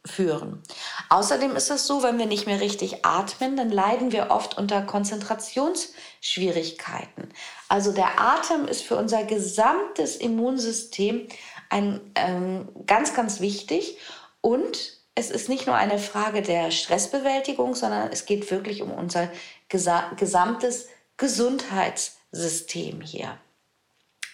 führen. 0.05 0.61
Außerdem 1.07 1.55
ist 1.55 1.71
es 1.71 1.87
so, 1.87 2.03
wenn 2.03 2.19
wir 2.19 2.25
nicht 2.25 2.47
mehr 2.47 2.59
richtig 2.59 3.05
atmen, 3.05 3.55
dann 3.55 3.71
leiden 3.71 4.11
wir 4.11 4.29
oft 4.29 4.57
unter 4.57 4.81
Konzentrationsschwierigkeiten. 4.81 7.29
Also 7.69 7.93
der 7.93 8.19
Atem 8.19 8.67
ist 8.67 8.83
für 8.83 8.97
unser 8.97 9.23
gesamtes 9.23 10.17
Immunsystem 10.17 11.29
ein, 11.69 12.01
ähm, 12.15 12.67
ganz, 12.85 13.13
ganz 13.13 13.39
wichtig 13.39 13.97
und 14.41 14.97
es 15.15 15.31
ist 15.31 15.47
nicht 15.47 15.65
nur 15.65 15.77
eine 15.77 15.97
Frage 15.97 16.41
der 16.41 16.71
Stressbewältigung, 16.71 17.73
sondern 17.73 18.09
es 18.11 18.25
geht 18.25 18.51
wirklich 18.51 18.81
um 18.81 18.91
unser 18.91 19.29
gesa 19.69 20.11
gesamtes 20.17 20.89
Gesundheitssystem 21.17 23.01
hier. 23.01 23.37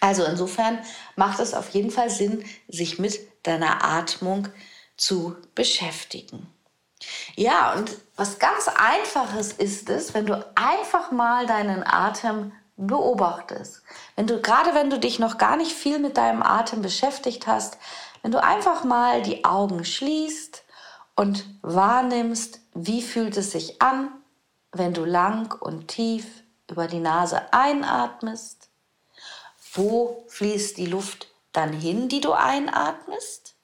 Also 0.00 0.24
insofern 0.24 0.78
macht 1.16 1.40
es 1.40 1.54
auf 1.54 1.68
jeden 1.70 1.90
Fall 1.90 2.10
Sinn, 2.10 2.44
sich 2.68 2.98
mit 2.98 3.20
deiner 3.46 3.84
Atmung 3.84 4.48
zu 4.96 5.36
beschäftigen. 5.54 6.46
Ja, 7.36 7.74
und 7.74 7.96
was 8.16 8.38
ganz 8.38 8.68
einfaches 8.68 9.52
ist 9.52 9.88
es, 9.88 10.12
wenn 10.14 10.26
du 10.26 10.46
einfach 10.54 11.10
mal 11.10 11.46
deinen 11.46 11.82
Atem 11.86 12.52
beobachtest. 12.76 13.82
Wenn 14.16 14.26
du 14.26 14.40
gerade 14.40 14.74
wenn 14.74 14.90
du 14.90 14.98
dich 14.98 15.18
noch 15.18 15.38
gar 15.38 15.56
nicht 15.56 15.72
viel 15.72 15.98
mit 15.98 16.16
deinem 16.16 16.42
Atem 16.42 16.82
beschäftigt 16.82 17.46
hast, 17.46 17.78
wenn 18.22 18.32
du 18.32 18.42
einfach 18.42 18.84
mal 18.84 19.22
die 19.22 19.44
Augen 19.44 19.84
schließt 19.84 20.64
und 21.14 21.44
wahrnimmst, 21.62 22.60
wie 22.74 23.02
fühlt 23.02 23.36
es 23.36 23.52
sich 23.52 23.80
an, 23.82 24.10
wenn 24.72 24.94
du 24.94 25.04
lang 25.04 25.54
und 25.60 25.88
tief 25.88 26.26
über 26.70 26.86
die 26.86 27.00
Nase 27.00 27.52
einatmest, 27.52 28.68
wo 29.74 30.24
fließt 30.28 30.76
die 30.76 30.86
Luft 30.86 31.28
dann 31.52 31.72
hin, 31.72 32.08
die 32.08 32.20
du 32.20 32.32
einatmest? 32.32 33.54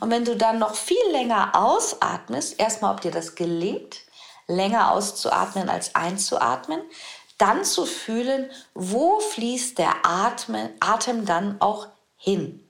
Und 0.00 0.10
wenn 0.10 0.24
du 0.24 0.36
dann 0.36 0.58
noch 0.58 0.74
viel 0.74 1.10
länger 1.10 1.50
ausatmest, 1.54 2.58
erstmal, 2.58 2.94
ob 2.94 3.00
dir 3.00 3.10
das 3.10 3.34
gelingt, 3.34 3.98
länger 4.46 4.92
auszuatmen 4.92 5.68
als 5.68 5.94
einzuatmen, 5.94 6.80
dann 7.38 7.64
zu 7.64 7.84
fühlen, 7.84 8.50
wo 8.74 9.20
fließt 9.20 9.78
der 9.78 9.94
Atem, 10.04 10.70
Atem 10.80 11.26
dann 11.26 11.60
auch 11.60 11.88
hin. 12.16 12.62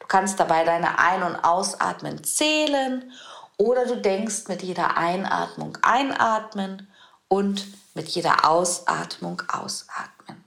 Du 0.00 0.06
kannst 0.06 0.38
dabei 0.40 0.64
deine 0.64 0.98
Ein- 0.98 1.22
und 1.22 1.36
Ausatmen 1.36 2.22
zählen 2.24 3.12
oder 3.56 3.86
du 3.86 3.96
denkst 3.96 4.48
mit 4.48 4.62
jeder 4.62 4.96
Einatmung 4.96 5.78
einatmen 5.82 6.92
und 7.28 7.66
mit 7.94 8.08
jeder 8.08 8.48
Ausatmung 8.48 9.42
ausatmen. 9.48 10.44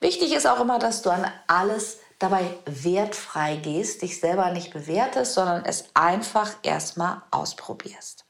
Wichtig 0.00 0.32
ist 0.32 0.46
auch 0.46 0.60
immer, 0.60 0.78
dass 0.78 1.02
du 1.02 1.10
an 1.10 1.30
alles 1.46 1.98
dabei 2.18 2.54
wertfrei 2.66 3.56
gehst, 3.56 4.02
dich 4.02 4.20
selber 4.20 4.50
nicht 4.50 4.72
bewertest, 4.72 5.34
sondern 5.34 5.64
es 5.64 5.84
einfach 5.94 6.50
erstmal 6.62 7.22
ausprobierst. 7.30 8.24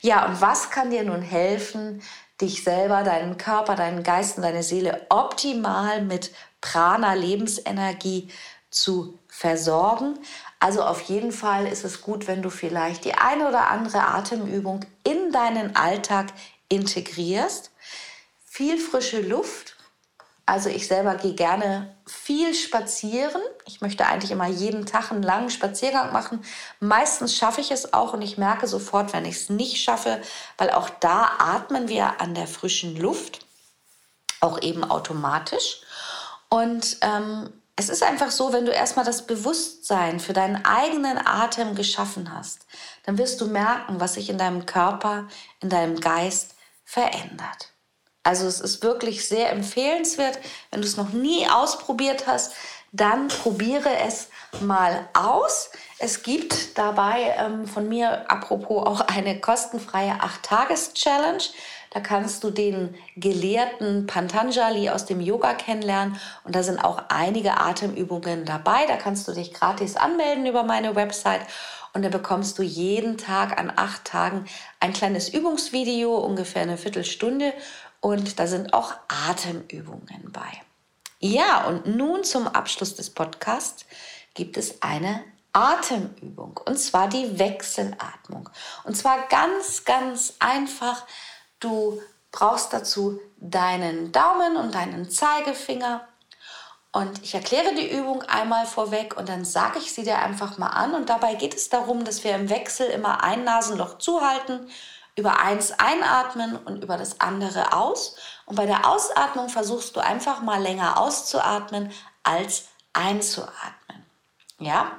Ja, 0.00 0.26
und 0.26 0.40
was 0.40 0.70
kann 0.70 0.90
dir 0.90 1.04
nun 1.04 1.22
helfen, 1.22 2.02
dich 2.40 2.62
selber, 2.62 3.02
deinen 3.02 3.38
Körper, 3.38 3.74
deinen 3.74 4.02
Geist 4.02 4.36
und 4.36 4.42
deine 4.42 4.62
Seele 4.62 5.06
optimal 5.08 6.02
mit 6.02 6.32
Prana, 6.60 7.14
Lebensenergie 7.14 8.28
zu 8.70 9.18
versorgen? 9.28 10.18
Also 10.58 10.82
auf 10.82 11.02
jeden 11.02 11.32
Fall 11.32 11.66
ist 11.66 11.84
es 11.84 12.02
gut, 12.02 12.26
wenn 12.26 12.42
du 12.42 12.50
vielleicht 12.50 13.04
die 13.04 13.14
eine 13.14 13.48
oder 13.48 13.70
andere 13.70 14.06
Atemübung 14.06 14.84
in 15.04 15.32
deinen 15.32 15.76
Alltag 15.76 16.26
integrierst. 16.68 17.70
Viel 18.44 18.78
frische 18.78 19.20
Luft. 19.20 19.76
Also 20.48 20.68
ich 20.68 20.86
selber 20.86 21.16
gehe 21.16 21.34
gerne 21.34 21.96
viel 22.06 22.54
spazieren. 22.54 23.42
Ich 23.66 23.80
möchte 23.80 24.06
eigentlich 24.06 24.30
immer 24.30 24.46
jeden 24.46 24.86
Tag 24.86 25.10
einen 25.10 25.24
langen 25.24 25.50
Spaziergang 25.50 26.12
machen. 26.12 26.44
Meistens 26.78 27.36
schaffe 27.36 27.60
ich 27.60 27.72
es 27.72 27.92
auch 27.92 28.12
und 28.12 28.22
ich 28.22 28.38
merke 28.38 28.68
sofort, 28.68 29.12
wenn 29.12 29.24
ich 29.24 29.36
es 29.36 29.50
nicht 29.50 29.82
schaffe, 29.82 30.20
weil 30.56 30.70
auch 30.70 30.88
da 30.88 31.32
atmen 31.38 31.88
wir 31.88 32.20
an 32.20 32.34
der 32.34 32.46
frischen 32.46 32.96
Luft, 32.96 33.44
auch 34.40 34.62
eben 34.62 34.84
automatisch. 34.84 35.80
Und 36.48 36.98
ähm, 37.00 37.52
es 37.74 37.90
ist 37.90 38.02
einfach 38.02 38.30
so, 38.30 38.52
wenn 38.52 38.64
du 38.64 38.72
erstmal 38.72 39.04
das 39.04 39.26
Bewusstsein 39.26 40.18
für 40.18 40.32
deinen 40.32 40.64
eigenen 40.64 41.18
Atem 41.18 41.74
geschaffen 41.74 42.32
hast, 42.32 42.66
dann 43.04 43.18
wirst 43.18 43.40
du 43.40 43.46
merken, 43.46 44.00
was 44.00 44.14
sich 44.14 44.30
in 44.30 44.38
deinem 44.38 44.64
Körper, 44.64 45.28
in 45.60 45.68
deinem 45.68 46.00
Geist 46.00 46.55
verändert. 46.86 47.74
Also 48.22 48.46
es 48.46 48.60
ist 48.60 48.82
wirklich 48.82 49.28
sehr 49.28 49.52
empfehlenswert, 49.52 50.38
wenn 50.70 50.80
du 50.80 50.86
es 50.86 50.96
noch 50.96 51.10
nie 51.10 51.46
ausprobiert 51.48 52.26
hast, 52.26 52.54
dann 52.92 53.28
probiere 53.28 53.90
es 54.06 54.28
mal 54.60 55.08
aus. 55.12 55.70
Es 55.98 56.22
gibt 56.22 56.78
dabei 56.78 57.34
ähm, 57.38 57.66
von 57.66 57.88
mir 57.88 58.30
apropos 58.30 58.86
auch 58.86 59.00
eine 59.02 59.40
kostenfreie 59.40 60.14
8-Tages-Challenge. 60.14 61.42
Da 61.96 62.02
kannst 62.02 62.44
du 62.44 62.50
den 62.50 62.94
Gelehrten 63.16 64.06
Pantanjali 64.06 64.90
aus 64.90 65.06
dem 65.06 65.18
Yoga 65.18 65.54
kennenlernen 65.54 66.20
und 66.44 66.54
da 66.54 66.62
sind 66.62 66.78
auch 66.78 67.04
einige 67.08 67.58
Atemübungen 67.58 68.44
dabei. 68.44 68.84
Da 68.86 68.98
kannst 68.98 69.26
du 69.26 69.32
dich 69.32 69.54
gratis 69.54 69.96
anmelden 69.96 70.44
über 70.44 70.62
meine 70.62 70.94
Website 70.94 71.40
und 71.94 72.04
da 72.04 72.10
bekommst 72.10 72.58
du 72.58 72.62
jeden 72.62 73.16
Tag 73.16 73.58
an 73.58 73.72
acht 73.74 74.04
Tagen 74.04 74.44
ein 74.78 74.92
kleines 74.92 75.30
Übungsvideo, 75.30 76.14
ungefähr 76.18 76.60
eine 76.60 76.76
Viertelstunde. 76.76 77.54
Und 78.02 78.38
da 78.38 78.46
sind 78.46 78.74
auch 78.74 78.92
Atemübungen 79.30 80.30
bei. 80.30 80.60
Ja, 81.18 81.66
und 81.66 81.86
nun 81.86 82.24
zum 82.24 82.46
Abschluss 82.46 82.94
des 82.94 83.08
Podcasts 83.08 83.86
gibt 84.34 84.58
es 84.58 84.82
eine 84.82 85.24
Atemübung 85.54 86.60
und 86.66 86.78
zwar 86.78 87.08
die 87.08 87.38
Wechselatmung. 87.38 88.50
Und 88.84 88.98
zwar 88.98 89.26
ganz, 89.28 89.86
ganz 89.86 90.34
einfach. 90.38 91.06
Du 91.60 92.00
brauchst 92.32 92.72
dazu 92.72 93.20
deinen 93.38 94.12
Daumen 94.12 94.56
und 94.56 94.74
deinen 94.74 95.10
Zeigefinger 95.10 96.06
Und 96.96 97.22
ich 97.22 97.34
erkläre 97.34 97.74
die 97.74 97.90
Übung 97.90 98.22
einmal 98.22 98.64
vorweg 98.64 99.18
und 99.18 99.28
dann 99.28 99.44
sage 99.44 99.78
ich 99.78 99.92
sie 99.92 100.02
dir 100.02 100.18
einfach 100.18 100.56
mal 100.56 100.68
an. 100.68 100.94
Und 100.94 101.10
dabei 101.10 101.34
geht 101.34 101.54
es 101.54 101.68
darum, 101.68 102.06
dass 102.06 102.24
wir 102.24 102.34
im 102.34 102.48
Wechsel 102.48 102.86
immer 102.86 103.22
ein 103.22 103.44
Nasenloch 103.44 103.98
zuhalten, 103.98 104.70
über 105.14 105.38
eins 105.40 105.72
einatmen 105.72 106.56
und 106.56 106.82
über 106.82 106.96
das 106.96 107.20
andere 107.20 107.74
aus. 107.74 108.16
Und 108.46 108.56
bei 108.56 108.64
der 108.64 108.88
Ausatmung 108.88 109.50
versuchst 109.50 109.94
du 109.94 110.00
einfach 110.00 110.40
mal 110.40 110.62
länger 110.62 110.98
auszuatmen 110.98 111.92
als 112.22 112.68
einzuatmen. 112.94 114.06
Ja, 114.58 114.92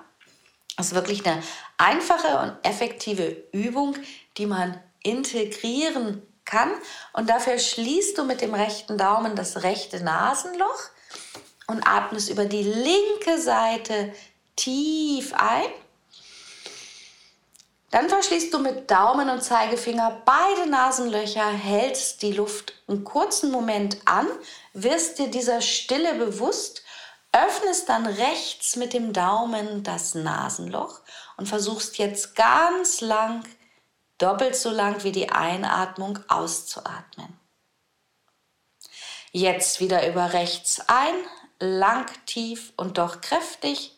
das 0.75 0.87
ist 0.87 0.93
wirklich 0.93 1.25
eine 1.25 1.41
einfache 1.79 2.37
und 2.37 2.53
effektive 2.61 3.43
Übung, 3.51 3.95
die 4.37 4.45
man 4.45 4.79
integrieren 5.01 6.21
kann. 6.47 6.71
Und 7.13 7.29
dafür 7.29 7.59
schließt 7.59 8.17
du 8.17 8.23
mit 8.23 8.41
dem 8.41 8.55
rechten 8.55 8.97
Daumen 8.97 9.35
das 9.35 9.61
rechte 9.61 10.03
Nasenloch 10.03 10.81
und 11.67 11.85
atmest 11.87 12.29
über 12.29 12.45
die 12.45 12.63
linke 12.63 13.39
Seite 13.39 14.13
tief 14.55 15.33
ein. 15.33 15.69
Dann 17.91 18.09
verschließt 18.09 18.53
du 18.53 18.59
mit 18.59 18.91
Daumen 18.91 19.29
und 19.29 19.41
Zeigefinger 19.41 20.21
beide 20.25 20.69
Nasenlöcher, 20.69 21.47
hältst 21.47 22.21
die 22.21 22.33
Luft 22.33 22.73
einen 22.87 23.05
kurzen 23.05 23.49
Moment 23.49 23.97
an, 24.05 24.27
wirst 24.73 25.19
dir 25.19 25.27
dieser 25.29 25.61
Stille 25.61 26.15
bewusst, 26.15 26.83
öffnest 27.31 27.87
dann 27.87 28.05
rechts 28.05 28.75
mit 28.75 28.93
dem 28.93 29.13
Daumen 29.13 29.83
das 29.83 30.15
Nasenloch 30.15 31.01
und 31.37 31.47
versuchst 31.47 31.97
jetzt 31.97 32.35
ganz 32.35 32.99
lang, 32.99 33.43
doppelt 34.17 34.55
so 34.55 34.69
lang 34.69 35.03
wie 35.03 35.11
die 35.11 35.29
Einatmung 35.29 36.19
auszuatmen. 36.27 37.37
Jetzt 39.31 39.79
wieder 39.79 40.07
über 40.09 40.33
rechts 40.33 40.81
ein, 40.87 41.13
lang, 41.59 42.07
tief 42.25 42.73
und 42.77 42.97
doch 42.97 43.21
kräftig. 43.21 43.97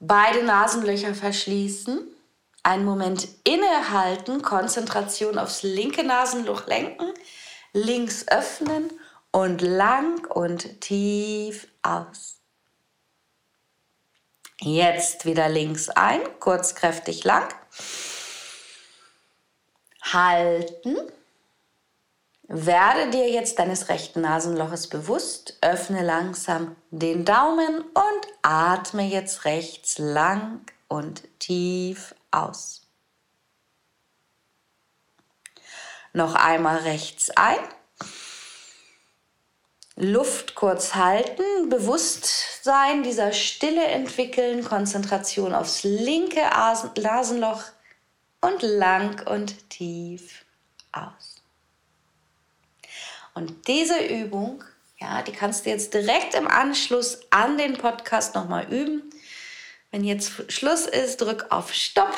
Beide 0.00 0.42
Nasenlöcher 0.42 1.14
verschließen. 1.14 2.06
Einen 2.62 2.84
Moment 2.84 3.28
innehalten, 3.44 4.42
Konzentration 4.42 5.38
aufs 5.38 5.62
linke 5.62 6.04
Nasenloch 6.04 6.66
lenken, 6.66 7.14
links 7.72 8.28
öffnen 8.28 8.90
und 9.30 9.62
lang 9.62 10.26
und 10.26 10.80
tief 10.80 11.68
aus. 11.82 12.39
Jetzt 14.62 15.24
wieder 15.24 15.48
links 15.48 15.88
ein, 15.88 16.20
kurz 16.38 16.74
kräftig 16.74 17.24
lang. 17.24 17.48
Halten 20.02 20.96
werde 22.52 23.10
dir 23.10 23.30
jetzt 23.30 23.58
deines 23.58 23.88
rechten 23.88 24.22
Nasenloches 24.22 24.88
bewusst, 24.88 25.56
öffne 25.60 26.02
langsam 26.02 26.76
den 26.90 27.24
Daumen 27.24 27.80
und 27.80 28.28
atme 28.42 29.04
jetzt 29.04 29.44
rechts 29.44 29.98
lang 29.98 30.60
und 30.88 31.22
tief 31.38 32.14
aus. 32.32 32.82
Noch 36.12 36.34
einmal 36.34 36.78
rechts 36.78 37.30
ein. 37.30 37.58
Luft 40.00 40.54
kurz 40.54 40.94
halten, 40.94 41.68
Bewusstsein 41.68 43.02
dieser 43.02 43.32
Stille 43.32 43.84
entwickeln, 43.84 44.64
Konzentration 44.64 45.54
aufs 45.54 45.82
linke 45.82 46.40
Nasenloch 46.96 47.64
und 48.40 48.62
lang 48.62 49.26
und 49.28 49.68
tief 49.68 50.46
aus. 50.92 51.42
Und 53.34 53.68
diese 53.68 54.02
Übung, 54.02 54.64
ja, 54.98 55.20
die 55.20 55.32
kannst 55.32 55.66
du 55.66 55.70
jetzt 55.70 55.92
direkt 55.92 56.34
im 56.34 56.48
Anschluss 56.48 57.20
an 57.28 57.58
den 57.58 57.76
Podcast 57.76 58.34
nochmal 58.34 58.72
üben. 58.72 59.10
Wenn 59.90 60.04
jetzt 60.04 60.50
Schluss 60.50 60.86
ist, 60.86 61.20
drück 61.20 61.46
auf 61.50 61.74
Stopp, 61.74 62.16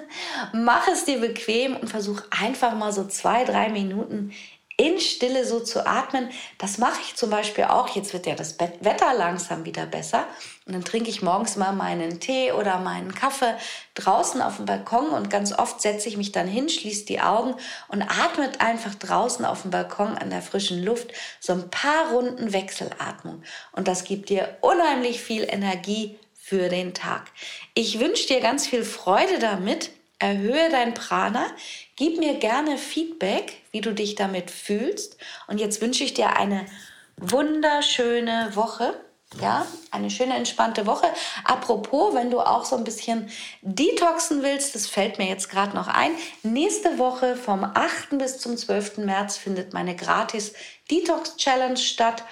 mach 0.52 0.86
es 0.86 1.04
dir 1.04 1.18
bequem 1.18 1.74
und 1.76 1.88
versuch 1.88 2.22
einfach 2.30 2.74
mal 2.76 2.92
so 2.92 3.06
zwei, 3.08 3.44
drei 3.44 3.70
Minuten 3.70 4.32
in 4.76 4.98
Stille 4.98 5.44
so 5.44 5.60
zu 5.60 5.86
atmen. 5.86 6.30
Das 6.58 6.78
mache 6.78 7.00
ich 7.00 7.14
zum 7.14 7.30
Beispiel 7.30 7.64
auch. 7.64 7.88
Jetzt 7.94 8.12
wird 8.12 8.26
ja 8.26 8.34
das 8.34 8.58
Wetter 8.58 9.14
langsam 9.14 9.64
wieder 9.64 9.86
besser. 9.86 10.26
Und 10.66 10.72
dann 10.72 10.84
trinke 10.84 11.10
ich 11.10 11.22
morgens 11.22 11.56
mal 11.56 11.72
meinen 11.72 12.18
Tee 12.18 12.52
oder 12.52 12.78
meinen 12.78 13.14
Kaffee 13.14 13.54
draußen 13.94 14.42
auf 14.42 14.56
dem 14.56 14.66
Balkon. 14.66 15.10
Und 15.10 15.30
ganz 15.30 15.52
oft 15.52 15.80
setze 15.80 16.08
ich 16.08 16.16
mich 16.16 16.32
dann 16.32 16.48
hin, 16.48 16.68
schließe 16.68 17.04
die 17.04 17.20
Augen 17.20 17.54
und 17.88 18.02
atme 18.02 18.50
einfach 18.58 18.94
draußen 18.94 19.44
auf 19.44 19.62
dem 19.62 19.70
Balkon 19.70 20.18
an 20.18 20.30
der 20.30 20.42
frischen 20.42 20.82
Luft 20.82 21.12
so 21.38 21.52
ein 21.52 21.70
paar 21.70 22.10
Runden 22.10 22.52
Wechselatmung. 22.52 23.42
Und 23.72 23.86
das 23.86 24.04
gibt 24.04 24.28
dir 24.28 24.56
unheimlich 24.60 25.20
viel 25.20 25.46
Energie 25.48 26.18
für 26.34 26.68
den 26.68 26.94
Tag. 26.94 27.30
Ich 27.74 28.00
wünsche 28.00 28.26
dir 28.26 28.40
ganz 28.40 28.66
viel 28.66 28.84
Freude 28.84 29.38
damit 29.38 29.90
Erhöhe 30.24 30.70
dein 30.70 30.94
Prana. 30.94 31.44
Gib 31.96 32.18
mir 32.18 32.36
gerne 32.38 32.78
Feedback, 32.78 33.60
wie 33.72 33.82
du 33.82 33.92
dich 33.92 34.14
damit 34.14 34.50
fühlst. 34.50 35.18
Und 35.48 35.60
jetzt 35.60 35.82
wünsche 35.82 36.02
ich 36.02 36.14
dir 36.14 36.38
eine 36.38 36.64
wunderschöne 37.18 38.52
Woche. 38.54 38.94
Ja, 39.42 39.66
eine 39.90 40.08
schöne, 40.08 40.34
entspannte 40.34 40.86
Woche. 40.86 41.08
Apropos, 41.44 42.14
wenn 42.14 42.30
du 42.30 42.40
auch 42.40 42.64
so 42.64 42.74
ein 42.76 42.84
bisschen 42.84 43.28
detoxen 43.60 44.42
willst, 44.42 44.74
das 44.74 44.86
fällt 44.86 45.18
mir 45.18 45.28
jetzt 45.28 45.50
gerade 45.50 45.76
noch 45.76 45.88
ein. 45.88 46.12
Nächste 46.42 46.98
Woche 46.98 47.36
vom 47.36 47.62
8. 47.62 48.16
bis 48.16 48.38
zum 48.38 48.56
12. 48.56 48.98
März 48.98 49.36
findet 49.36 49.74
meine 49.74 49.94
gratis 49.94 50.54
Detox 50.90 51.36
Challenge 51.36 51.76
statt. 51.76 52.24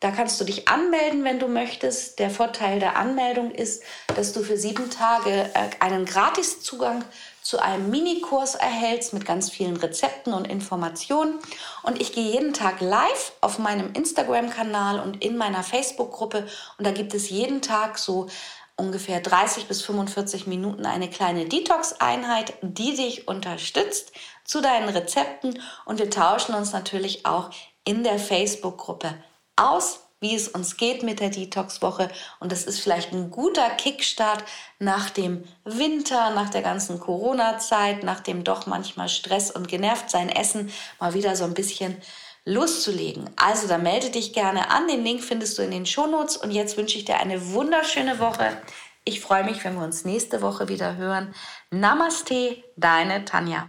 Da 0.00 0.10
kannst 0.10 0.40
du 0.40 0.44
dich 0.44 0.68
anmelden, 0.68 1.24
wenn 1.24 1.38
du 1.38 1.48
möchtest. 1.48 2.18
Der 2.18 2.30
Vorteil 2.30 2.80
der 2.80 2.96
Anmeldung 2.96 3.50
ist, 3.50 3.82
dass 4.14 4.32
du 4.32 4.42
für 4.42 4.58
sieben 4.58 4.90
Tage 4.90 5.50
äh, 5.54 5.70
einen 5.80 6.04
Gratiszugang 6.04 7.04
zu 7.46 7.60
einem 7.60 7.90
Minikurs 7.90 8.56
erhältst 8.56 9.14
mit 9.14 9.24
ganz 9.24 9.50
vielen 9.50 9.76
Rezepten 9.76 10.32
und 10.32 10.46
Informationen. 10.46 11.38
Und 11.84 12.00
ich 12.00 12.12
gehe 12.12 12.32
jeden 12.32 12.52
Tag 12.52 12.80
live 12.80 13.34
auf 13.40 13.60
meinem 13.60 13.92
Instagram-Kanal 13.92 14.98
und 14.98 15.22
in 15.24 15.36
meiner 15.36 15.62
Facebook-Gruppe. 15.62 16.48
Und 16.76 16.84
da 16.84 16.90
gibt 16.90 17.14
es 17.14 17.30
jeden 17.30 17.62
Tag 17.62 17.98
so 17.98 18.26
ungefähr 18.74 19.20
30 19.20 19.68
bis 19.68 19.80
45 19.82 20.48
Minuten 20.48 20.86
eine 20.86 21.08
kleine 21.08 21.44
Detox-Einheit, 21.44 22.54
die 22.62 22.96
dich 22.96 23.28
unterstützt 23.28 24.10
zu 24.44 24.60
deinen 24.60 24.88
Rezepten. 24.88 25.62
Und 25.84 26.00
wir 26.00 26.10
tauschen 26.10 26.52
uns 26.52 26.72
natürlich 26.72 27.26
auch 27.26 27.50
in 27.84 28.02
der 28.02 28.18
Facebook-Gruppe 28.18 29.14
aus, 29.54 30.00
wie 30.26 30.34
es 30.34 30.48
uns 30.48 30.76
geht 30.76 31.04
mit 31.04 31.20
der 31.20 31.30
Detox-Woche. 31.30 32.10
Und 32.40 32.50
das 32.50 32.64
ist 32.64 32.80
vielleicht 32.80 33.12
ein 33.12 33.30
guter 33.30 33.70
Kickstart 33.70 34.42
nach 34.80 35.08
dem 35.08 35.44
Winter, 35.64 36.30
nach 36.30 36.50
der 36.50 36.62
ganzen 36.62 36.98
Corona-Zeit, 36.98 38.02
nach 38.02 38.18
dem 38.18 38.42
doch 38.42 38.66
manchmal 38.66 39.08
Stress 39.08 39.52
und 39.52 39.68
genervt 39.68 40.10
sein 40.10 40.28
Essen, 40.28 40.72
mal 40.98 41.14
wieder 41.14 41.36
so 41.36 41.44
ein 41.44 41.54
bisschen 41.54 41.96
loszulegen. 42.44 43.30
Also 43.36 43.68
da 43.68 43.78
melde 43.78 44.10
dich 44.10 44.32
gerne 44.32 44.70
an. 44.70 44.88
Den 44.88 45.04
Link 45.04 45.22
findest 45.22 45.58
du 45.58 45.62
in 45.62 45.70
den 45.70 45.86
Shownotes. 45.86 46.36
Und 46.36 46.50
jetzt 46.50 46.76
wünsche 46.76 46.98
ich 46.98 47.04
dir 47.04 47.18
eine 47.18 47.52
wunderschöne 47.52 48.18
Woche. 48.18 48.56
Ich 49.04 49.20
freue 49.20 49.44
mich, 49.44 49.64
wenn 49.64 49.76
wir 49.76 49.84
uns 49.84 50.04
nächste 50.04 50.42
Woche 50.42 50.68
wieder 50.68 50.96
hören. 50.96 51.32
Namaste, 51.70 52.64
deine 52.76 53.24
Tanja. 53.24 53.68